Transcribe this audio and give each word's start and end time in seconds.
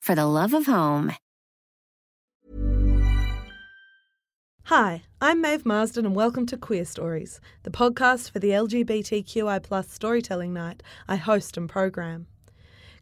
for 0.00 0.14
the 0.14 0.26
love 0.26 0.54
of 0.54 0.66
home. 0.66 1.12
Hi, 4.64 5.02
I'm 5.20 5.40
Maeve 5.40 5.66
Marsden, 5.66 6.06
and 6.06 6.14
welcome 6.14 6.46
to 6.46 6.56
Queerstories, 6.56 7.40
the 7.64 7.70
podcast 7.70 8.30
for 8.30 8.38
the 8.38 8.50
LGBTQI 8.50 9.60
storytelling 9.90 10.52
night 10.52 10.82
I 11.08 11.16
host 11.16 11.56
and 11.56 11.68
program. 11.68 12.28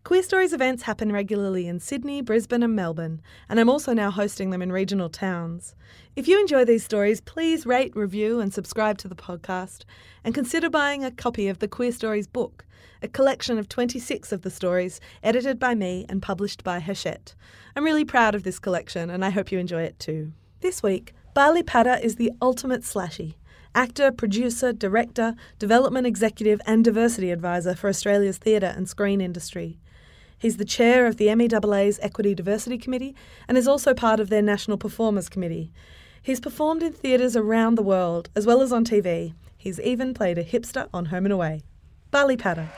Queerstories 0.08 0.54
events 0.54 0.84
happen 0.84 1.12
regularly 1.12 1.66
in 1.66 1.80
Sydney, 1.80 2.22
Brisbane, 2.22 2.62
and 2.62 2.74
Melbourne, 2.74 3.20
and 3.46 3.60
I'm 3.60 3.68
also 3.68 3.92
now 3.92 4.10
hosting 4.10 4.48
them 4.48 4.62
in 4.62 4.72
regional 4.72 5.10
towns. 5.10 5.74
If 6.16 6.26
you 6.26 6.40
enjoy 6.40 6.64
these 6.64 6.82
stories, 6.82 7.20
please 7.20 7.66
rate, 7.66 7.94
review, 7.94 8.40
and 8.40 8.50
subscribe 8.50 8.96
to 8.98 9.08
the 9.08 9.14
podcast, 9.14 9.84
and 10.24 10.34
consider 10.34 10.70
buying 10.70 11.04
a 11.04 11.10
copy 11.10 11.46
of 11.46 11.58
the 11.58 11.68
Queerstories 11.68 12.26
book, 12.26 12.64
a 13.02 13.08
collection 13.08 13.58
of 13.58 13.68
26 13.68 14.32
of 14.32 14.40
the 14.40 14.50
stories 14.50 14.98
edited 15.22 15.58
by 15.58 15.74
me 15.74 16.06
and 16.08 16.22
published 16.22 16.64
by 16.64 16.80
Hachette. 16.80 17.34
I'm 17.76 17.84
really 17.84 18.06
proud 18.06 18.34
of 18.34 18.44
this 18.44 18.58
collection, 18.58 19.10
and 19.10 19.22
I 19.22 19.28
hope 19.28 19.52
you 19.52 19.58
enjoy 19.58 19.82
it 19.82 19.98
too. 19.98 20.32
This 20.62 20.82
week, 20.82 21.12
Bali 21.34 21.62
Padda 21.62 22.00
is 22.02 22.16
the 22.16 22.32
ultimate 22.40 22.80
slashy 22.80 23.34
actor, 23.74 24.10
producer, 24.10 24.72
director, 24.72 25.34
development 25.58 26.06
executive, 26.06 26.62
and 26.66 26.82
diversity 26.82 27.30
advisor 27.30 27.74
for 27.74 27.88
Australia's 27.88 28.38
theatre 28.38 28.72
and 28.74 28.88
screen 28.88 29.20
industry. 29.20 29.78
He's 30.38 30.56
the 30.56 30.64
chair 30.64 31.06
of 31.06 31.16
the 31.16 31.26
MEAA's 31.26 31.98
Equity 32.00 32.32
Diversity 32.32 32.78
Committee 32.78 33.16
and 33.48 33.58
is 33.58 33.66
also 33.66 33.92
part 33.92 34.20
of 34.20 34.28
their 34.28 34.40
National 34.40 34.78
Performers 34.78 35.28
Committee. 35.28 35.72
He's 36.22 36.38
performed 36.38 36.82
in 36.82 36.92
theatres 36.92 37.36
around 37.36 37.74
the 37.74 37.82
world 37.82 38.30
as 38.36 38.46
well 38.46 38.62
as 38.62 38.72
on 38.72 38.84
TV. 38.84 39.34
He's 39.56 39.80
even 39.80 40.14
played 40.14 40.38
a 40.38 40.44
hipster 40.44 40.88
on 40.94 41.06
Home 41.06 41.26
and 41.26 41.32
Away. 41.32 41.62
Bali 42.12 42.36
Padda. 42.36 42.68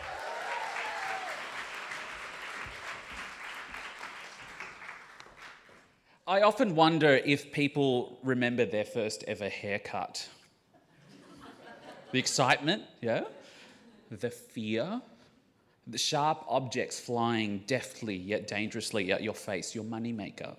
I 6.26 6.40
often 6.42 6.74
wonder 6.74 7.20
if 7.26 7.52
people 7.52 8.20
remember 8.22 8.64
their 8.64 8.84
first 8.84 9.22
ever 9.26 9.48
haircut. 9.50 10.28
the 12.12 12.18
excitement, 12.18 12.84
yeah? 13.02 13.24
The 14.10 14.30
fear, 14.30 15.02
the 15.86 15.98
sharp 15.98 16.44
objects 16.48 17.00
flying 17.00 17.62
deftly 17.66 18.16
yet 18.16 18.46
dangerously 18.46 19.12
at 19.12 19.22
your 19.22 19.34
face, 19.34 19.74
your 19.74 19.84
moneymaker. 19.84 20.56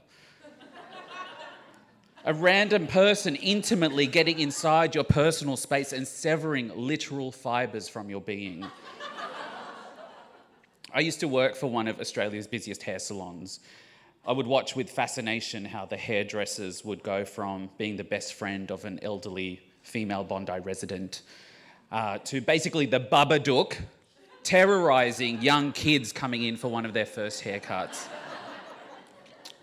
A 2.25 2.33
random 2.33 2.87
person 2.87 3.35
intimately 3.35 4.07
getting 4.07 4.39
inside 4.39 4.95
your 4.95 5.03
personal 5.03 5.57
space 5.57 5.93
and 5.93 6.07
severing 6.07 6.71
literal 6.75 7.31
fibres 7.31 7.87
from 7.87 8.09
your 8.09 8.21
being. 8.21 8.65
I 10.93 10.99
used 10.99 11.21
to 11.21 11.27
work 11.27 11.55
for 11.55 11.67
one 11.67 11.87
of 11.87 12.01
Australia's 12.01 12.47
busiest 12.47 12.83
hair 12.83 12.99
salons. 12.99 13.61
I 14.27 14.33
would 14.33 14.45
watch 14.45 14.75
with 14.75 14.89
fascination 14.89 15.65
how 15.65 15.85
the 15.85 15.97
hairdressers 15.97 16.85
would 16.85 17.01
go 17.01 17.25
from 17.25 17.69
being 17.77 17.95
the 17.95 18.03
best 18.03 18.35
friend 18.35 18.71
of 18.71 18.85
an 18.85 18.99
elderly 19.01 19.61
female 19.81 20.23
Bondi 20.23 20.59
resident 20.59 21.23
uh, 21.91 22.19
to 22.19 22.39
basically 22.39 22.85
the 22.85 22.99
Babadook 22.99 23.77
terrorizing 24.43 25.41
young 25.41 25.71
kids 25.71 26.11
coming 26.11 26.43
in 26.43 26.57
for 26.57 26.67
one 26.67 26.85
of 26.85 26.93
their 26.93 27.05
first 27.05 27.43
haircuts. 27.43 28.07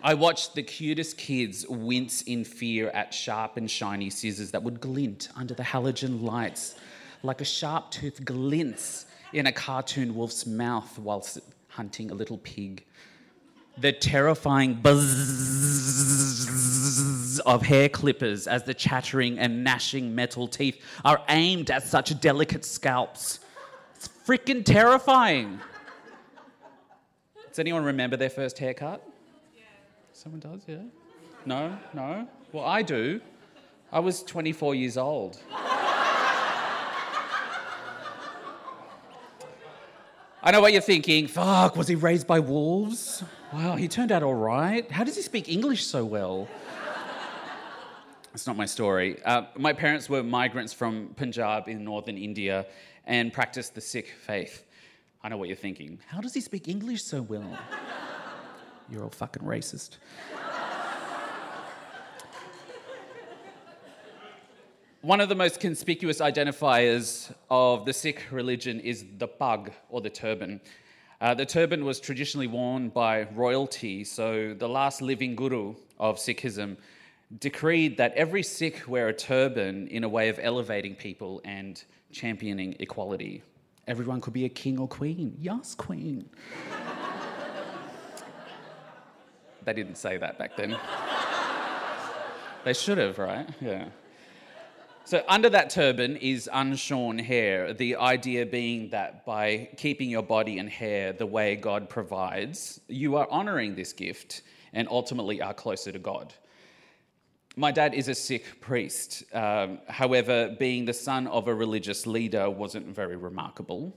I 0.01 0.13
watched 0.13 0.55
the 0.55 0.63
cutest 0.63 1.17
kids 1.17 1.67
wince 1.67 2.21
in 2.21 2.45
fear 2.45 2.89
at 2.91 3.13
sharp 3.13 3.57
and 3.57 3.69
shiny 3.69 4.09
scissors 4.09 4.51
that 4.51 4.63
would 4.63 4.79
glint 4.79 5.27
under 5.35 5.53
the 5.53 5.63
halogen 5.63 6.23
lights, 6.23 6.75
like 7.21 7.41
a 7.41 7.45
sharp 7.45 7.91
tooth 7.91 8.23
glints 8.23 9.07
in 9.33 9.47
a 9.47 9.51
cartoon 9.51 10.15
wolf's 10.15 10.45
mouth 10.45 10.97
whilst 10.97 11.39
hunting 11.67 12.11
a 12.11 12.13
little 12.13 12.37
pig. 12.37 12.85
The 13.77 13.91
terrifying 13.91 14.75
buzz 14.75 15.09
of 17.45 17.61
hair 17.61 17.89
clippers 17.89 18.47
as 18.47 18.63
the 18.63 18.73
chattering 18.73 19.37
and 19.37 19.65
gnashing 19.65 20.15
metal 20.15 20.47
teeth 20.47 20.81
are 21.03 21.21
aimed 21.27 21.69
at 21.71 21.83
such 21.83 22.17
delicate 22.21 22.63
scalps 22.63 23.41
freaking 24.29 24.63
terrifying. 24.63 25.59
Does 27.47 27.57
anyone 27.57 27.83
remember 27.83 28.15
their 28.15 28.29
first 28.29 28.59
haircut? 28.59 29.01
Yeah. 29.57 29.63
Someone 30.13 30.39
does, 30.39 30.61
yeah? 30.67 30.83
No? 31.47 31.75
No? 31.95 32.27
Well, 32.51 32.63
I 32.63 32.83
do. 32.83 33.21
I 33.91 33.99
was 33.99 34.21
24 34.21 34.75
years 34.75 34.97
old. 34.97 35.39
I 40.41 40.51
know 40.51 40.61
what 40.61 40.73
you're 40.73 40.81
thinking. 40.83 41.25
Fuck, 41.25 41.75
was 41.75 41.87
he 41.87 41.95
raised 41.95 42.27
by 42.27 42.39
wolves? 42.39 43.23
Wow, 43.51 43.77
he 43.77 43.87
turned 43.87 44.11
out 44.11 44.21
all 44.21 44.35
right. 44.35 44.91
How 44.91 45.03
does 45.03 45.15
he 45.15 45.23
speak 45.23 45.49
English 45.49 45.87
so 45.87 46.05
well? 46.05 46.47
That's 48.31 48.45
not 48.45 48.55
my 48.55 48.67
story. 48.67 49.21
Uh, 49.23 49.45
my 49.57 49.73
parents 49.73 50.07
were 50.07 50.21
migrants 50.21 50.71
from 50.71 51.15
Punjab 51.15 51.67
in 51.67 51.83
northern 51.83 52.15
India 52.15 52.67
and 53.09 53.33
practiced 53.33 53.73
the 53.73 53.81
Sikh 53.81 54.13
faith. 54.21 54.65
I 55.23 55.29
know 55.29 55.37
what 55.37 55.49
you're 55.49 55.57
thinking. 55.57 55.99
How 56.07 56.21
does 56.21 56.33
he 56.35 56.41
speak 56.41 56.67
English 56.67 57.03
so 57.03 57.23
well? 57.23 57.57
You're 58.89 59.03
all 59.03 59.09
fucking 59.09 59.43
racist. 59.43 59.97
One 65.01 65.21
of 65.21 65.27
the 65.27 65.35
most 65.35 65.59
conspicuous 65.59 66.19
identifiers 66.19 67.33
of 67.49 67.85
the 67.85 67.93
Sikh 67.93 68.25
religion 68.31 68.79
is 68.79 69.05
the 69.17 69.27
pag, 69.27 69.73
or 69.89 70.01
the 70.01 70.09
turban. 70.09 70.61
Uh, 71.19 71.33
the 71.33 71.45
turban 71.45 71.85
was 71.85 71.99
traditionally 71.99 72.47
worn 72.47 72.89
by 72.89 73.23
royalty, 73.33 74.03
so 74.03 74.53
the 74.53 74.69
last 74.69 75.01
living 75.01 75.35
guru 75.35 75.73
of 75.99 76.17
Sikhism 76.17 76.77
decreed 77.37 77.97
that 77.97 78.13
every 78.13 78.41
Sikh 78.41 78.87
wear 78.87 79.09
a 79.09 79.13
turban 79.13 79.87
in 79.87 80.03
a 80.03 80.09
way 80.09 80.29
of 80.29 80.39
elevating 80.41 80.95
people 80.95 81.41
and 81.45 81.83
championing 82.11 82.75
equality. 82.79 83.43
Everyone 83.87 84.19
could 84.19 84.33
be 84.33 84.45
a 84.45 84.49
king 84.49 84.79
or 84.79 84.87
queen. 84.87 85.37
Yes, 85.39 85.75
queen. 85.75 86.27
they 89.63 89.73
didn't 89.73 89.95
say 89.95 90.17
that 90.17 90.39
back 90.39 90.57
then. 90.57 90.75
they 92.63 92.73
should 92.73 92.97
have, 92.97 93.19
right? 93.19 93.47
Yeah. 93.61 93.89
So, 95.05 95.23
under 95.27 95.49
that 95.49 95.71
turban 95.71 96.17
is 96.17 96.47
unshorn 96.53 97.23
hair, 97.23 97.73
the 97.73 97.95
idea 97.95 98.45
being 98.45 98.91
that 98.91 99.25
by 99.25 99.69
keeping 99.75 100.07
your 100.07 100.21
body 100.21 100.59
and 100.59 100.69
hair 100.69 101.13
the 101.13 101.25
way 101.25 101.55
God 101.55 101.89
provides, 101.89 102.79
you 102.87 103.15
are 103.15 103.27
honoring 103.31 103.73
this 103.73 103.91
gift 103.91 104.43
and 104.71 104.87
ultimately 104.87 105.41
are 105.41 105.53
closer 105.53 105.91
to 105.91 105.97
God. 105.97 106.31
My 107.59 107.71
dad 107.71 107.93
is 107.93 108.07
a 108.07 108.15
Sikh 108.15 108.61
priest. 108.61 109.25
Um, 109.33 109.79
however, 109.89 110.55
being 110.57 110.85
the 110.85 110.93
son 110.93 111.27
of 111.27 111.49
a 111.49 111.53
religious 111.53 112.07
leader 112.07 112.49
wasn't 112.49 112.87
very 112.87 113.17
remarkable. 113.17 113.93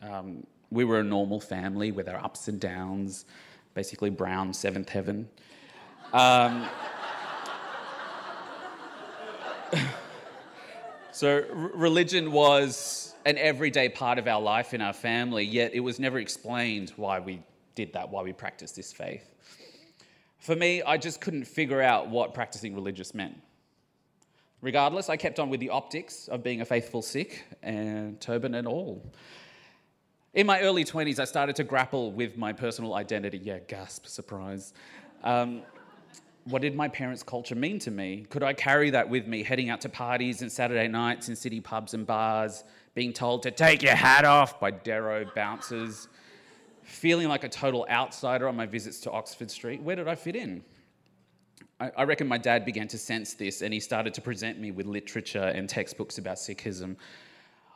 Um, 0.00 0.46
we 0.70 0.84
were 0.84 1.00
a 1.00 1.02
normal 1.02 1.40
family 1.40 1.90
with 1.90 2.08
our 2.08 2.24
ups 2.24 2.46
and 2.46 2.60
downs, 2.60 3.24
basically 3.74 4.10
brown 4.10 4.54
seventh 4.54 4.88
heaven. 4.90 5.28
Um, 6.12 6.68
so, 11.10 11.44
r- 11.52 11.70
religion 11.74 12.30
was 12.30 13.16
an 13.24 13.38
everyday 13.38 13.88
part 13.88 14.20
of 14.20 14.28
our 14.28 14.40
life 14.40 14.72
in 14.72 14.80
our 14.80 14.92
family, 14.92 15.44
yet 15.44 15.74
it 15.74 15.80
was 15.80 15.98
never 15.98 16.20
explained 16.20 16.92
why 16.94 17.18
we 17.18 17.42
did 17.74 17.92
that, 17.94 18.08
why 18.08 18.22
we 18.22 18.32
practiced 18.32 18.76
this 18.76 18.92
faith. 18.92 19.34
For 20.44 20.54
me, 20.54 20.82
I 20.82 20.98
just 20.98 21.22
couldn't 21.22 21.46
figure 21.46 21.80
out 21.80 22.10
what 22.10 22.34
practicing 22.34 22.74
religious 22.74 23.14
meant. 23.14 23.40
Regardless, 24.60 25.08
I 25.08 25.16
kept 25.16 25.40
on 25.40 25.48
with 25.48 25.58
the 25.58 25.70
optics 25.70 26.28
of 26.28 26.42
being 26.42 26.60
a 26.60 26.66
faithful 26.66 27.00
Sikh 27.00 27.46
and 27.62 28.20
turban 28.20 28.54
and 28.54 28.68
all. 28.68 29.10
In 30.34 30.46
my 30.46 30.60
early 30.60 30.84
20s, 30.84 31.18
I 31.18 31.24
started 31.24 31.56
to 31.56 31.64
grapple 31.64 32.12
with 32.12 32.36
my 32.36 32.52
personal 32.52 32.92
identity. 32.92 33.38
Yeah, 33.42 33.60
gasp, 33.60 34.04
surprise. 34.04 34.74
Um, 35.22 35.62
what 36.44 36.60
did 36.60 36.76
my 36.76 36.88
parents' 36.88 37.22
culture 37.22 37.54
mean 37.54 37.78
to 37.78 37.90
me? 37.90 38.26
Could 38.28 38.42
I 38.42 38.52
carry 38.52 38.90
that 38.90 39.08
with 39.08 39.26
me, 39.26 39.42
heading 39.42 39.70
out 39.70 39.80
to 39.80 39.88
parties 39.88 40.42
and 40.42 40.52
Saturday 40.52 40.88
nights 40.88 41.30
in 41.30 41.36
city 41.36 41.62
pubs 41.62 41.94
and 41.94 42.06
bars, 42.06 42.64
being 42.94 43.14
told 43.14 43.44
to 43.44 43.50
take 43.50 43.82
your 43.82 43.94
hat 43.94 44.26
off 44.26 44.60
by 44.60 44.72
Darrow 44.72 45.24
bouncers? 45.34 46.08
Feeling 46.84 47.28
like 47.28 47.44
a 47.44 47.48
total 47.48 47.86
outsider 47.90 48.48
on 48.48 48.56
my 48.56 48.66
visits 48.66 49.00
to 49.00 49.10
Oxford 49.10 49.50
Street. 49.50 49.82
Where 49.82 49.96
did 49.96 50.08
I 50.08 50.14
fit 50.14 50.36
in? 50.36 50.62
I, 51.80 52.04
reckon 52.04 52.28
my 52.28 52.38
dad 52.38 52.64
began 52.64 52.88
to 52.88 52.98
sense 52.98 53.34
this 53.34 53.60
and 53.60 53.74
he 53.74 53.80
started 53.80 54.14
to 54.14 54.20
present 54.20 54.58
me 54.58 54.70
with 54.70 54.86
literature 54.86 55.42
and 55.42 55.68
textbooks 55.68 56.18
about 56.18 56.36
Sikhism. 56.36 56.96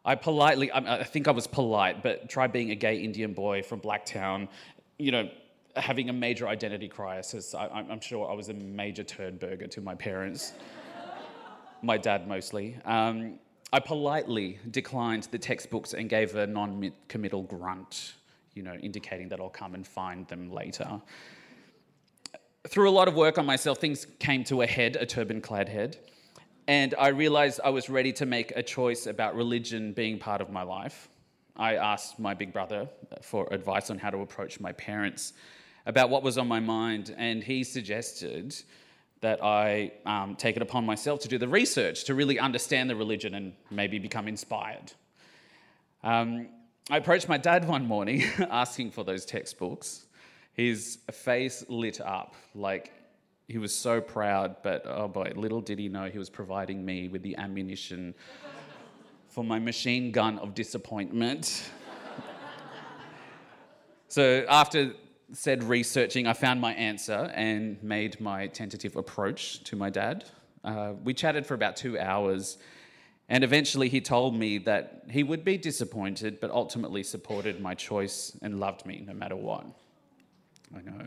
I 0.04 0.14
politely, 0.14 0.70
I, 0.70 1.00
I 1.00 1.04
think 1.04 1.28
I 1.28 1.32
was 1.32 1.46
polite, 1.46 2.02
but 2.02 2.28
try 2.30 2.46
being 2.46 2.70
a 2.70 2.74
gay 2.74 2.96
Indian 2.98 3.34
boy 3.34 3.62
from 3.62 3.80
Blacktown, 3.80 4.48
you 4.98 5.10
know, 5.10 5.28
having 5.76 6.08
a 6.08 6.12
major 6.12 6.48
identity 6.48 6.88
crisis. 6.88 7.54
I, 7.54 7.84
am 7.90 8.00
sure 8.00 8.30
I 8.30 8.34
was 8.34 8.48
a 8.48 8.54
major 8.54 9.02
turd 9.02 9.38
burger 9.38 9.66
to 9.66 9.80
my 9.80 9.94
parents, 9.94 10.52
my 11.82 11.98
dad 11.98 12.26
mostly. 12.28 12.78
Um, 12.84 13.38
I 13.72 13.80
politely 13.80 14.58
declined 14.70 15.24
the 15.24 15.38
textbooks 15.38 15.92
and 15.92 16.08
gave 16.08 16.34
a 16.36 16.46
non 16.46 16.92
committal 17.08 17.42
grunt, 17.42 18.14
you 18.58 18.64
know, 18.64 18.74
indicating 18.74 19.28
that 19.28 19.40
I'll 19.40 19.48
come 19.48 19.76
and 19.76 19.86
find 19.86 20.26
them 20.26 20.50
later. 20.50 21.00
Through 22.66 22.90
a 22.90 22.96
lot 23.00 23.06
of 23.06 23.14
work 23.14 23.38
on 23.38 23.46
myself, 23.46 23.78
things 23.78 24.04
came 24.18 24.42
to 24.44 24.62
a 24.62 24.66
head, 24.66 24.96
a 24.96 25.06
turban 25.06 25.40
clad 25.40 25.68
head, 25.68 25.96
and 26.66 26.92
I 26.98 27.08
realized 27.08 27.60
I 27.64 27.70
was 27.70 27.88
ready 27.88 28.12
to 28.14 28.26
make 28.26 28.52
a 28.56 28.62
choice 28.64 29.06
about 29.06 29.36
religion 29.36 29.92
being 29.92 30.18
part 30.18 30.40
of 30.40 30.50
my 30.50 30.62
life. 30.62 31.08
I 31.56 31.76
asked 31.76 32.18
my 32.18 32.34
big 32.34 32.52
brother 32.52 32.88
for 33.22 33.46
advice 33.52 33.90
on 33.90 33.98
how 33.98 34.10
to 34.10 34.18
approach 34.18 34.58
my 34.58 34.72
parents 34.72 35.34
about 35.86 36.10
what 36.10 36.24
was 36.24 36.36
on 36.36 36.48
my 36.48 36.60
mind, 36.60 37.14
and 37.16 37.44
he 37.44 37.62
suggested 37.62 38.56
that 39.20 39.42
I 39.42 39.92
um, 40.04 40.34
take 40.34 40.56
it 40.56 40.62
upon 40.62 40.84
myself 40.84 41.20
to 41.20 41.28
do 41.28 41.38
the 41.38 41.48
research 41.48 42.04
to 42.04 42.14
really 42.14 42.40
understand 42.40 42.90
the 42.90 42.96
religion 42.96 43.34
and 43.34 43.52
maybe 43.70 44.00
become 44.00 44.26
inspired. 44.26 44.92
Um, 46.02 46.48
I 46.90 46.96
approached 46.96 47.28
my 47.28 47.36
dad 47.36 47.68
one 47.68 47.86
morning 47.86 48.24
asking 48.50 48.92
for 48.92 49.04
those 49.04 49.26
textbooks. 49.26 50.06
His 50.54 51.00
face 51.12 51.62
lit 51.68 52.00
up 52.00 52.34
like 52.54 52.92
he 53.46 53.58
was 53.58 53.74
so 53.74 54.00
proud, 54.00 54.56
but 54.62 54.84
oh 54.86 55.06
boy, 55.06 55.32
little 55.36 55.60
did 55.60 55.78
he 55.78 55.90
know 55.90 56.06
he 56.06 56.18
was 56.18 56.30
providing 56.30 56.82
me 56.82 57.08
with 57.08 57.22
the 57.22 57.36
ammunition 57.36 58.14
for 59.28 59.44
my 59.44 59.58
machine 59.58 60.12
gun 60.12 60.38
of 60.38 60.54
disappointment. 60.54 61.70
so 64.08 64.46
after 64.48 64.94
said 65.34 65.62
researching, 65.64 66.26
I 66.26 66.32
found 66.32 66.58
my 66.58 66.72
answer 66.72 67.30
and 67.34 67.82
made 67.82 68.18
my 68.18 68.46
tentative 68.46 68.96
approach 68.96 69.62
to 69.64 69.76
my 69.76 69.90
dad. 69.90 70.24
Uh, 70.64 70.94
we 71.04 71.12
chatted 71.12 71.44
for 71.44 71.52
about 71.52 71.76
two 71.76 71.98
hours, 71.98 72.56
and 73.28 73.44
eventually 73.44 73.88
he 73.88 74.00
told 74.00 74.34
me 74.34 74.58
that 74.58 75.04
he 75.10 75.22
would 75.22 75.44
be 75.44 75.58
disappointed, 75.58 76.40
but 76.40 76.50
ultimately 76.50 77.02
supported 77.02 77.60
my 77.60 77.74
choice 77.74 78.36
and 78.40 78.58
loved 78.58 78.86
me 78.86 79.04
no 79.06 79.12
matter 79.12 79.36
what. 79.36 79.66
I 80.74 80.80
know. 80.82 81.06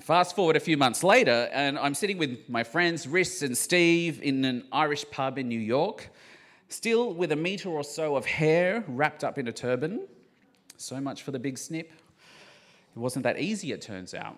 Fast 0.00 0.34
forward 0.34 0.56
a 0.56 0.60
few 0.60 0.78
months 0.78 1.04
later, 1.04 1.50
and 1.52 1.78
I'm 1.78 1.94
sitting 1.94 2.16
with 2.16 2.48
my 2.48 2.64
friends 2.64 3.06
Riss 3.06 3.42
and 3.42 3.56
Steve 3.56 4.22
in 4.22 4.44
an 4.46 4.64
Irish 4.72 5.04
pub 5.10 5.36
in 5.36 5.48
New 5.48 5.60
York, 5.60 6.08
still 6.68 7.12
with 7.12 7.32
a 7.32 7.36
metre 7.36 7.68
or 7.68 7.84
so 7.84 8.16
of 8.16 8.24
hair 8.24 8.82
wrapped 8.88 9.22
up 9.24 9.36
in 9.36 9.46
a 9.48 9.52
turban. 9.52 10.06
So 10.78 10.98
much 11.00 11.22
for 11.22 11.32
the 11.32 11.38
big 11.38 11.58
snip. 11.58 11.92
It 12.96 12.98
wasn't 12.98 13.24
that 13.24 13.38
easy, 13.38 13.72
it 13.72 13.82
turns 13.82 14.14
out. 14.14 14.36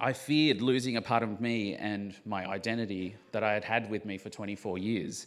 I 0.00 0.12
feared 0.12 0.62
losing 0.62 0.96
a 0.96 1.02
part 1.02 1.22
of 1.22 1.40
me 1.40 1.74
and 1.74 2.14
my 2.24 2.46
identity 2.46 3.16
that 3.32 3.42
I 3.42 3.52
had 3.52 3.64
had 3.64 3.90
with 3.90 4.04
me 4.04 4.16
for 4.16 4.30
24 4.30 4.78
years. 4.78 5.26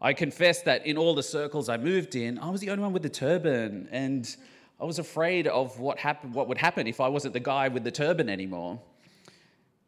I 0.00 0.12
confess 0.12 0.62
that 0.62 0.86
in 0.86 0.96
all 0.96 1.14
the 1.14 1.22
circles 1.22 1.68
I 1.68 1.76
moved 1.76 2.14
in, 2.14 2.38
I 2.38 2.50
was 2.50 2.60
the 2.60 2.70
only 2.70 2.82
one 2.82 2.92
with 2.92 3.02
the 3.02 3.08
turban, 3.08 3.88
and 3.90 4.36
I 4.78 4.84
was 4.84 4.98
afraid 4.98 5.46
of 5.46 5.80
what, 5.80 5.98
happened, 5.98 6.34
what 6.34 6.48
would 6.48 6.58
happen 6.58 6.86
if 6.86 7.00
I 7.00 7.08
wasn't 7.08 7.32
the 7.32 7.40
guy 7.40 7.68
with 7.68 7.82
the 7.82 7.90
turban 7.90 8.28
anymore. 8.28 8.78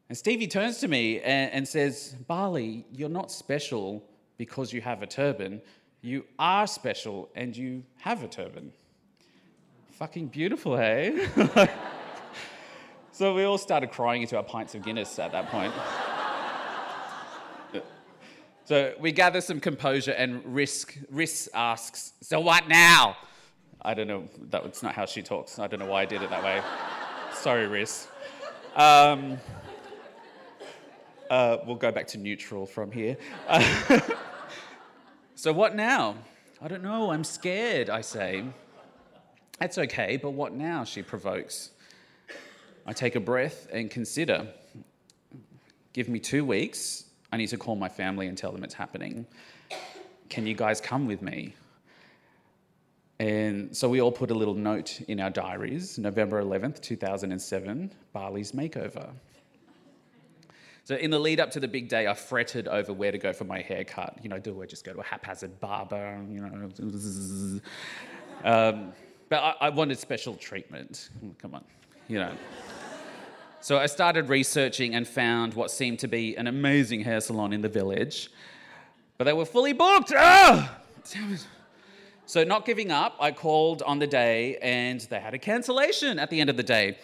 And 0.09 0.17
Stevie 0.17 0.47
turns 0.47 0.79
to 0.79 0.89
me 0.89 1.21
and, 1.21 1.53
and 1.53 1.69
says, 1.69 2.17
Bali, 2.27 2.87
you're 2.91 3.11
not 3.11 3.31
special 3.31 4.03
because 4.39 4.73
you 4.73 4.81
have 4.81 5.03
a 5.03 5.07
turban. 5.07 5.61
You 6.01 6.25
are 6.39 6.67
special 6.67 7.29
and 7.35 7.55
you 7.55 7.85
have 7.99 8.23
a 8.23 8.29
turban. 8.29 8.73
Fucking 9.93 10.29
beautiful, 10.29 10.77
hey? 10.77 11.29
so 13.19 13.35
we 13.35 13.43
all 13.43 13.59
started 13.59 13.91
crying 13.91 14.23
into 14.23 14.37
our 14.37 14.44
pints 14.44 14.76
of 14.76 14.85
Guinness 14.85 15.19
at 15.19 15.32
that 15.32 15.49
point. 15.49 15.75
so 18.65 18.94
we 19.00 19.11
gather 19.11 19.41
some 19.41 19.59
composure 19.59 20.12
and 20.12 20.41
Risk, 20.44 20.97
Riss 21.12 21.49
asks, 21.53 22.12
So 22.20 22.38
what 22.38 22.69
now? 22.69 23.17
I 23.82 23.94
don't 23.94 24.06
know, 24.06 24.29
that's 24.50 24.85
not 24.85 24.94
how 24.94 25.05
she 25.05 25.20
talks. 25.23 25.59
I 25.59 25.67
don't 25.67 25.81
know 25.81 25.87
why 25.87 26.03
I 26.03 26.05
did 26.05 26.23
it 26.23 26.31
that 26.31 26.44
way. 26.44 26.62
Sorry, 27.35 27.67
Riss. 27.67 28.06
Um, 28.76 29.38
uh, 31.29 31.56
we'll 31.67 31.75
go 31.75 31.91
back 31.91 32.06
to 32.09 32.19
neutral 32.19 32.67
from 32.67 32.93
here. 32.93 33.17
so, 35.35 35.53
what 35.53 35.75
now? 35.75 36.14
I 36.62 36.69
don't 36.69 36.85
know, 36.85 37.11
I'm 37.11 37.25
scared, 37.25 37.91
I 37.91 38.00
say. 38.00 38.44
That's 39.59 39.76
okay, 39.76 40.19
but 40.23 40.31
what 40.31 40.53
now? 40.53 40.85
She 40.85 41.03
provokes. 41.03 41.73
I 42.88 42.93
take 42.94 43.17
a 43.17 43.20
breath 43.20 43.69
and 43.70 43.90
consider. 43.90 44.46
Give 45.93 46.08
me 46.08 46.19
two 46.19 46.43
weeks. 46.43 47.05
I 47.31 47.37
need 47.37 47.49
to 47.49 47.58
call 47.58 47.76
my 47.76 47.90
family 47.90 48.29
and 48.29 48.38
tell 48.38 48.50
them 48.50 48.64
it's 48.64 48.73
happening. 48.73 49.26
Can 50.31 50.46
you 50.46 50.55
guys 50.55 50.81
come 50.81 51.06
with 51.06 51.20
me? 51.20 51.55
And 53.19 53.76
so 53.76 53.90
we 53.90 54.00
all 54.00 54.11
put 54.11 54.31
a 54.31 54.35
little 54.35 54.55
note 54.55 55.02
in 55.06 55.20
our 55.20 55.29
diaries 55.29 55.99
November 55.99 56.43
11th, 56.43 56.81
2007, 56.81 57.93
Bali's 58.14 58.52
makeover. 58.52 59.11
So 60.85 60.94
in 60.94 61.11
the 61.11 61.19
lead 61.19 61.40
up 61.40 61.50
to 61.50 61.61
the 61.61 61.69
big 61.69 61.90
day, 61.90 62.06
I 62.06 62.14
fretted 62.14 62.69
over 62.69 62.94
where 62.94 63.12
to 63.12 63.19
go 63.19 63.35
for 63.35 63.44
my 63.44 63.61
haircut. 63.61 64.17
You 64.23 64.31
know, 64.31 64.38
do 64.38 64.62
I 64.62 64.64
just 64.64 64.87
go 64.87 64.94
to 64.94 65.00
a 65.00 65.05
haphazard 65.05 65.61
barber? 65.61 66.25
You 66.31 66.40
know, 66.40 67.61
um, 68.44 68.94
but 69.29 69.43
I, 69.43 69.55
I 69.67 69.69
wanted 69.69 69.99
special 69.99 70.37
treatment. 70.37 71.11
Come 71.38 71.55
on, 71.55 71.64
you 72.08 72.19
know. 72.19 72.32
So 73.61 73.77
I 73.77 73.87
started 73.87 74.29
researching 74.29 74.95
and 74.95 75.07
found 75.07 75.55
what 75.55 75.73
seemed 75.73 75.99
to 76.01 76.09
be 76.09 76.37
an 76.37 76.47
amazing 76.47 77.01
hair 77.01 77.21
salon 77.21 77.53
in 77.53 77.61
the 77.61 77.69
village, 77.69 78.31
but 79.17 79.25
they 79.25 79.33
were 79.33 79.45
fully 79.45 79.73
booked. 79.73 80.13
Ah! 80.17 80.79
Damn 81.13 81.33
it. 81.33 81.47
So, 82.25 82.45
not 82.45 82.67
giving 82.67 82.93
up, 82.93 83.17
I 83.19 83.33
called 83.33 83.83
on 83.83 83.99
the 83.99 84.07
day 84.07 84.59
and 84.59 85.01
they 85.01 85.19
had 85.19 85.35
a 85.35 85.39
cancellation 85.39 86.19
at 86.19 86.31
the 86.31 86.41
end 86.41 86.51
of 86.51 86.57
the 86.57 86.63
day. 86.63 86.99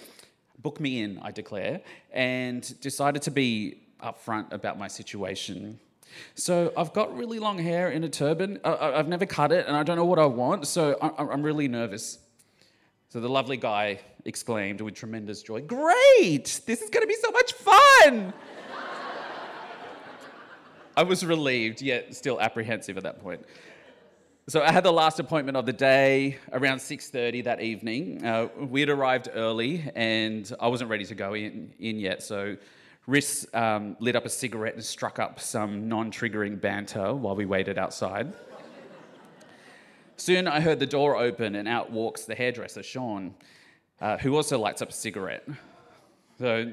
Book 0.58 0.78
me 0.78 1.00
in, 1.00 1.18
I 1.22 1.32
declare, 1.32 1.80
and 2.12 2.78
decided 2.80 3.22
to 3.22 3.30
be 3.30 3.78
upfront 4.00 4.52
about 4.52 4.78
my 4.78 4.86
situation. 4.86 5.80
So 6.34 6.72
I've 6.76 6.92
got 6.92 7.16
really 7.16 7.38
long 7.38 7.58
hair 7.58 7.90
in 7.90 8.04
a 8.04 8.08
turban. 8.08 8.60
I've 8.64 9.08
never 9.08 9.26
cut 9.26 9.50
it 9.50 9.66
and 9.66 9.76
I 9.76 9.82
don't 9.82 9.96
know 9.96 10.04
what 10.04 10.18
I 10.20 10.26
want, 10.26 10.68
so 10.68 10.96
I'm 11.18 11.42
really 11.42 11.66
nervous. 11.66 12.18
So 13.14 13.20
the 13.20 13.28
lovely 13.28 13.56
guy 13.56 14.00
exclaimed 14.24 14.80
with 14.80 14.94
tremendous 14.94 15.40
joy, 15.40 15.60
Great! 15.60 16.60
This 16.66 16.82
is 16.82 16.90
going 16.90 17.02
to 17.02 17.06
be 17.06 17.14
so 17.14 17.30
much 17.30 17.52
fun! 17.52 18.32
I 20.96 21.04
was 21.04 21.24
relieved, 21.24 21.80
yet 21.80 22.16
still 22.16 22.40
apprehensive 22.40 22.96
at 22.96 23.04
that 23.04 23.22
point. 23.22 23.46
So 24.48 24.64
I 24.64 24.72
had 24.72 24.82
the 24.82 24.92
last 24.92 25.20
appointment 25.20 25.56
of 25.56 25.64
the 25.64 25.72
day 25.72 26.38
around 26.50 26.78
6:30 26.78 27.44
that 27.44 27.60
evening. 27.60 28.26
Uh, 28.26 28.48
we 28.58 28.80
had 28.80 28.88
arrived 28.88 29.28
early, 29.32 29.84
and 29.94 30.52
I 30.58 30.66
wasn't 30.66 30.90
ready 30.90 31.04
to 31.04 31.14
go 31.14 31.34
in, 31.34 31.72
in 31.78 32.00
yet. 32.00 32.20
So 32.20 32.56
Riss 33.06 33.46
um, 33.54 33.96
lit 34.00 34.16
up 34.16 34.26
a 34.26 34.28
cigarette 34.28 34.74
and 34.74 34.84
struck 34.84 35.20
up 35.20 35.38
some 35.38 35.88
non 35.88 36.10
triggering 36.10 36.60
banter 36.60 37.14
while 37.14 37.36
we 37.36 37.46
waited 37.46 37.78
outside. 37.78 38.32
Soon 40.16 40.46
I 40.46 40.60
heard 40.60 40.78
the 40.78 40.86
door 40.86 41.16
open, 41.16 41.56
and 41.56 41.66
out 41.66 41.90
walks 41.90 42.24
the 42.24 42.34
hairdresser, 42.34 42.82
Sean, 42.82 43.34
uh, 44.00 44.16
who 44.18 44.36
also 44.36 44.58
lights 44.58 44.80
up 44.80 44.90
a 44.90 44.92
cigarette. 44.92 45.46
So, 46.38 46.70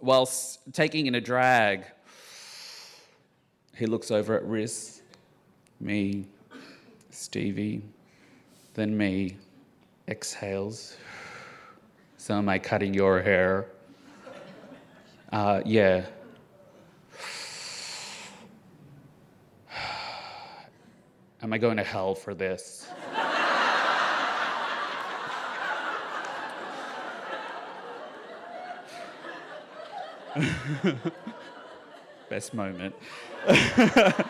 whilst 0.00 0.60
taking 0.72 1.06
in 1.06 1.14
a 1.14 1.20
drag, 1.20 1.84
he 3.76 3.86
looks 3.86 4.10
over 4.10 4.36
at 4.36 4.44
Riss, 4.44 5.02
me, 5.80 6.26
Stevie, 7.10 7.82
then 8.74 8.96
me, 8.96 9.36
exhales. 10.08 10.96
So, 12.16 12.34
am 12.34 12.48
I 12.48 12.58
cutting 12.58 12.92
your 12.92 13.22
hair? 13.22 13.66
Uh, 15.32 15.60
yeah. 15.64 16.06
Am 21.44 21.52
I 21.52 21.58
going 21.58 21.76
to 21.76 21.84
hell 21.84 22.14
for 22.14 22.34
this? 22.34 22.88
Best 32.30 32.54
moment. 32.54 32.94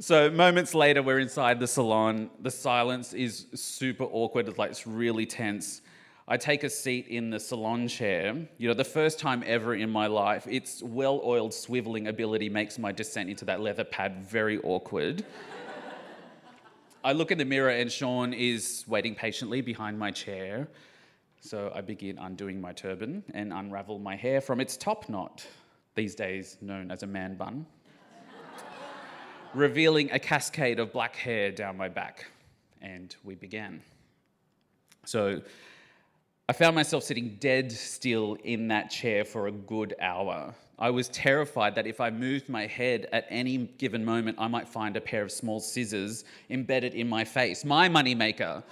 So 0.00 0.28
moments 0.28 0.74
later, 0.74 1.04
we're 1.04 1.20
inside 1.20 1.60
the 1.60 1.68
salon. 1.68 2.28
The 2.42 2.50
silence 2.50 3.12
is 3.12 3.46
super 3.54 4.02
awkward. 4.02 4.48
It's 4.48 4.58
like 4.58 4.72
it's 4.72 4.88
really 4.88 5.24
tense. 5.24 5.82
I 6.26 6.36
take 6.36 6.64
a 6.64 6.68
seat 6.68 7.06
in 7.06 7.30
the 7.30 7.38
salon 7.38 7.86
chair. 7.86 8.34
You 8.58 8.66
know, 8.66 8.74
the 8.74 8.82
first 8.82 9.20
time 9.20 9.44
ever 9.46 9.76
in 9.76 9.88
my 9.88 10.08
life, 10.08 10.48
its 10.48 10.82
well-oiled 10.82 11.52
swiveling 11.52 12.08
ability 12.08 12.48
makes 12.48 12.76
my 12.76 12.90
descent 12.90 13.30
into 13.30 13.44
that 13.44 13.60
leather 13.60 13.84
pad 13.84 14.24
very 14.24 14.58
awkward. 14.62 15.24
I 17.04 17.12
look 17.12 17.30
in 17.30 17.38
the 17.38 17.44
mirror 17.44 17.70
and 17.70 17.92
Sean 17.92 18.32
is 18.32 18.84
waiting 18.88 19.14
patiently 19.14 19.60
behind 19.60 19.98
my 19.98 20.10
chair. 20.10 20.68
So 21.40 21.70
I 21.74 21.82
begin 21.82 22.18
undoing 22.18 22.60
my 22.60 22.72
turban 22.72 23.22
and 23.34 23.52
unravel 23.52 23.98
my 23.98 24.16
hair 24.16 24.40
from 24.40 24.58
its 24.58 24.76
top 24.76 25.08
knot, 25.10 25.46
these 25.94 26.14
days 26.14 26.56
known 26.60 26.90
as 26.90 27.02
a 27.02 27.06
man 27.06 27.36
bun 27.36 27.66
revealing 29.54 30.10
a 30.12 30.18
cascade 30.18 30.78
of 30.80 30.92
black 30.92 31.16
hair 31.16 31.50
down 31.52 31.76
my 31.76 31.88
back. 31.88 32.26
And 32.82 33.14
we 33.24 33.34
began. 33.34 33.82
So 35.06 35.40
I 36.48 36.52
found 36.52 36.74
myself 36.74 37.04
sitting 37.04 37.36
dead 37.40 37.72
still 37.72 38.36
in 38.44 38.68
that 38.68 38.90
chair 38.90 39.24
for 39.24 39.46
a 39.46 39.52
good 39.52 39.94
hour. 40.00 40.54
I 40.78 40.90
was 40.90 41.08
terrified 41.08 41.74
that 41.76 41.86
if 41.86 42.00
I 42.00 42.10
moved 42.10 42.48
my 42.48 42.66
head 42.66 43.08
at 43.12 43.26
any 43.30 43.58
given 43.78 44.04
moment, 44.04 44.38
I 44.40 44.48
might 44.48 44.68
find 44.68 44.96
a 44.96 45.00
pair 45.00 45.22
of 45.22 45.30
small 45.30 45.60
scissors 45.60 46.24
embedded 46.50 46.94
in 46.94 47.08
my 47.08 47.24
face, 47.24 47.64
my 47.64 47.88
moneymaker. 47.88 48.62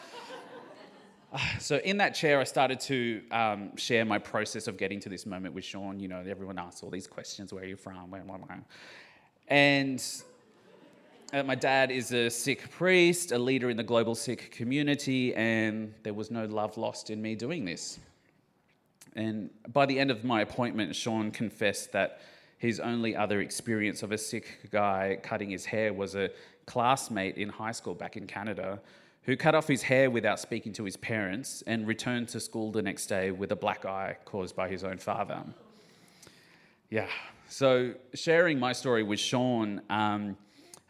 so 1.61 1.77
in 1.79 1.97
that 1.99 2.15
chair, 2.15 2.41
I 2.41 2.45
started 2.45 2.81
to 2.81 3.23
um, 3.31 3.77
share 3.77 4.05
my 4.05 4.19
process 4.19 4.67
of 4.67 4.77
getting 4.77 4.99
to 5.01 5.09
this 5.09 5.27
moment 5.27 5.55
with 5.55 5.65
Sean. 5.65 6.01
You 6.01 6.09
know, 6.09 6.25
everyone 6.27 6.59
asks 6.59 6.83
all 6.83 6.91
these 6.91 7.07
questions: 7.07 7.53
Where 7.53 7.63
are 7.63 7.67
you 7.67 7.77
from? 7.77 8.13
And 9.49 10.05
uh, 11.33 11.43
my 11.43 11.55
dad 11.55 11.91
is 11.91 12.13
a 12.13 12.29
Sikh 12.29 12.71
priest, 12.71 13.33
a 13.33 13.39
leader 13.39 13.71
in 13.71 13.77
the 13.77 13.83
global 13.83 14.15
Sikh 14.15 14.51
community, 14.51 15.35
and 15.35 15.95
there 16.03 16.15
was 16.15 16.31
no 16.31 16.47
love 16.47 16.77
lost 16.77 17.11
in 17.11 17.23
me 17.23 17.35
doing 17.35 17.65
this. 17.65 17.99
And 19.15 19.51
by 19.73 19.87
the 19.87 19.99
end 19.99 20.11
of 20.11 20.25
my 20.25 20.41
appointment, 20.41 20.95
Sean 20.95 21.31
confessed 21.31 21.93
that 21.93 22.21
his 22.59 22.81
only 22.81 23.17
other 23.17 23.41
experience 23.41 24.03
of 24.03 24.13
a 24.13 24.19
Sikh 24.19 24.71
guy 24.71 25.19
cutting 25.23 25.51
his 25.51 25.65
hair 25.65 25.93
was 25.93 26.15
a 26.15 26.31
classmate 26.67 27.37
in 27.37 27.49
high 27.49 27.73
school 27.73 27.95
back 27.95 28.17
in 28.17 28.27
Canada 28.27 28.81
who 29.23 29.37
cut 29.37 29.55
off 29.55 29.69
his 29.69 29.83
hair 29.83 30.11
without 30.11 30.41
speaking 30.41 30.73
to 30.73 30.85
his 30.85 30.97
parents 30.97 31.63
and 31.67 31.87
returned 31.87 32.29
to 32.29 32.41
school 32.41 32.73
the 32.73 32.83
next 32.83 33.07
day 33.07 33.31
with 33.31 33.53
a 33.53 33.57
black 33.57 33.85
eye 33.85 34.17
caused 34.25 34.57
by 34.57 34.69
his 34.69 34.85
own 34.85 34.99
father. 34.99 35.43
Yeah, 36.91 37.09
so 37.49 37.95
sharing 38.15 38.59
my 38.59 38.73
story 38.73 39.03
with 39.03 39.21
Sean. 39.21 39.83
Um, 39.91 40.37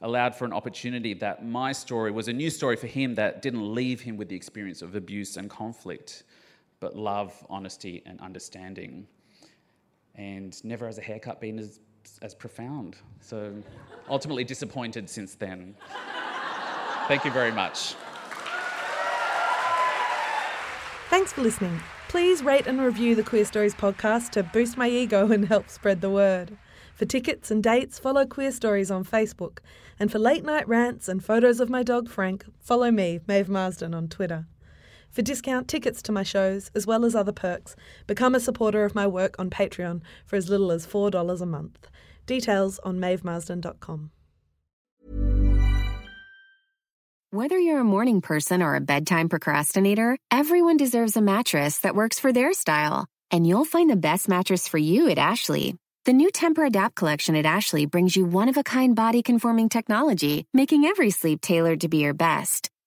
allowed 0.02 0.34
for 0.34 0.44
an 0.44 0.52
opportunity 0.52 1.14
that 1.14 1.46
my 1.46 1.72
story 1.72 2.10
was 2.10 2.28
a 2.28 2.32
new 2.32 2.50
story 2.50 2.76
for 2.76 2.88
him 2.88 3.14
that 3.14 3.40
didn't 3.40 3.72
leave 3.72 4.00
him 4.00 4.16
with 4.16 4.28
the 4.28 4.36
experience 4.36 4.82
of 4.82 4.94
abuse 4.96 5.36
and 5.36 5.48
conflict, 5.48 6.24
but 6.82 6.96
love, 6.96 7.32
honesty, 7.48 8.02
and 8.06 8.20
understanding. 8.20 9.06
And 10.16 10.62
never 10.64 10.84
has 10.86 10.98
a 10.98 11.00
haircut 11.00 11.40
been 11.40 11.60
as, 11.60 11.78
as 12.22 12.34
profound. 12.34 12.96
So 13.20 13.54
ultimately 14.10 14.42
disappointed 14.42 15.08
since 15.08 15.36
then. 15.36 15.76
Thank 17.06 17.24
you 17.24 17.30
very 17.30 17.52
much. 17.52 17.94
Thanks 21.08 21.32
for 21.32 21.42
listening. 21.42 21.78
Please 22.08 22.42
rate 22.42 22.66
and 22.66 22.80
review 22.80 23.14
the 23.14 23.22
Queerstories 23.22 23.76
podcast 23.76 24.30
to 24.30 24.42
boost 24.42 24.76
my 24.76 24.88
ego 24.88 25.30
and 25.30 25.46
help 25.46 25.68
spread 25.68 26.00
the 26.00 26.10
word. 26.10 26.58
For 26.96 27.04
tickets 27.04 27.50
and 27.50 27.62
dates, 27.62 28.00
follow 28.00 28.24
Queerstories 28.24 28.92
on 28.92 29.04
Facebook. 29.04 29.58
And 30.00 30.10
for 30.10 30.18
late 30.18 30.44
night 30.44 30.66
rants 30.66 31.08
and 31.08 31.24
photos 31.24 31.60
of 31.60 31.70
my 31.70 31.84
dog 31.84 32.08
Frank, 32.08 32.44
follow 32.58 32.90
me, 32.90 33.20
Maeve 33.28 33.48
Marsden, 33.48 33.94
on 33.94 34.08
Twitter. 34.08 34.46
For 35.12 35.20
discount 35.22 35.68
tickets 35.68 36.00
to 36.02 36.12
my 36.12 36.22
shows, 36.22 36.70
as 36.74 36.86
well 36.86 37.04
as 37.04 37.14
other 37.14 37.32
perks, 37.32 37.76
become 38.06 38.34
a 38.34 38.40
supporter 38.40 38.84
of 38.84 38.94
my 38.94 39.06
work 39.06 39.36
on 39.38 39.50
Patreon 39.50 40.00
for 40.24 40.36
as 40.36 40.48
little 40.48 40.72
as 40.72 40.86
$4 40.86 41.40
a 41.40 41.46
month. 41.46 41.88
Details 42.24 42.78
on 42.78 42.98
maevemarsden.com. 42.98 44.10
Whether 47.30 47.58
you're 47.58 47.80
a 47.80 47.84
morning 47.84 48.20
person 48.20 48.62
or 48.62 48.74
a 48.74 48.80
bedtime 48.80 49.28
procrastinator, 49.28 50.18
everyone 50.30 50.78
deserves 50.78 51.16
a 51.16 51.22
mattress 51.22 51.78
that 51.78 51.94
works 51.94 52.18
for 52.18 52.32
their 52.32 52.54
style. 52.54 53.06
And 53.30 53.46
you'll 53.46 53.64
find 53.66 53.90
the 53.90 53.96
best 53.96 54.28
mattress 54.28 54.66
for 54.66 54.78
you 54.78 55.08
at 55.10 55.18
Ashley. 55.18 55.76
The 56.04 56.12
new 56.12 56.30
Tempur-Adapt 56.30 56.94
collection 56.94 57.36
at 57.36 57.46
Ashley 57.46 57.86
brings 57.86 58.16
you 58.16 58.24
one-of-a-kind 58.24 58.96
body-conforming 58.96 59.68
technology, 59.68 60.46
making 60.52 60.84
every 60.84 61.10
sleep 61.10 61.40
tailored 61.40 61.82
to 61.82 61.88
be 61.88 61.98
your 61.98 62.12
best. 62.14 62.71